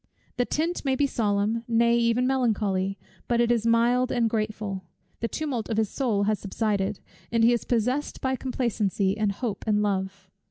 [0.37, 4.83] The tint may be solemn, nay even melancholy, but it is mild and grateful.
[5.19, 6.99] The tumult of his soul has subsided,
[7.31, 10.31] and he is possessed by complacency, and hope, and love.